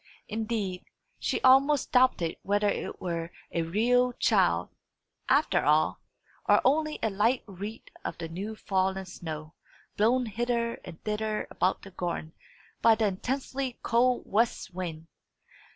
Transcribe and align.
Indeed, 0.27 0.83
she 1.19 1.39
almost 1.41 1.91
doubted 1.91 2.37
whether 2.41 2.67
it 2.69 2.99
were 2.99 3.29
a 3.51 3.61
real 3.61 4.13
child, 4.13 4.69
after 5.29 5.63
all, 5.63 5.99
or 6.49 6.59
only 6.65 6.97
a 7.03 7.11
light 7.11 7.43
wreath 7.45 7.87
of 8.03 8.17
the 8.17 8.27
new 8.27 8.55
fallen 8.55 9.05
snow, 9.05 9.53
blown 9.97 10.25
hither 10.25 10.81
and 10.83 10.99
thither 11.03 11.45
about 11.51 11.83
the 11.83 11.91
garden 11.91 12.33
by 12.81 12.95
the 12.95 13.05
intensely 13.05 13.77
cold 13.83 14.23
west 14.25 14.73
wind. 14.73 15.05